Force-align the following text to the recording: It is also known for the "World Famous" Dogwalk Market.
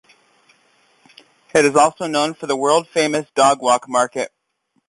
It 1.53 1.63
is 1.63 1.75
also 1.75 2.07
known 2.07 2.33
for 2.33 2.47
the 2.47 2.57
"World 2.57 2.87
Famous" 2.87 3.27
Dogwalk 3.35 3.87
Market. 3.87 4.33